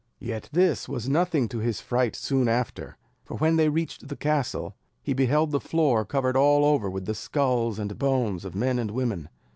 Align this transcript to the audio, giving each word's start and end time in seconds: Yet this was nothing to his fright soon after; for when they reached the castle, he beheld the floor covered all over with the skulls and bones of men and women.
Yet 0.17 0.49
this 0.51 0.89
was 0.89 1.07
nothing 1.07 1.47
to 1.49 1.59
his 1.59 1.79
fright 1.79 2.15
soon 2.15 2.47
after; 2.47 2.97
for 3.23 3.37
when 3.37 3.55
they 3.57 3.69
reached 3.69 4.07
the 4.07 4.15
castle, 4.15 4.75
he 5.03 5.13
beheld 5.13 5.51
the 5.51 5.59
floor 5.59 6.05
covered 6.05 6.35
all 6.35 6.65
over 6.65 6.89
with 6.89 7.05
the 7.05 7.13
skulls 7.13 7.77
and 7.77 7.99
bones 7.99 8.43
of 8.43 8.55
men 8.55 8.79
and 8.79 8.89
women. 8.89 9.29